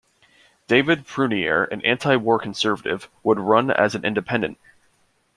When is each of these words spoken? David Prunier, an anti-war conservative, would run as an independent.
David 0.65 1.05
Prunier, 1.05 1.65
an 1.65 1.79
anti-war 1.85 2.39
conservative, 2.39 3.07
would 3.21 3.37
run 3.39 3.69
as 3.69 3.93
an 3.93 4.03
independent. 4.03 4.57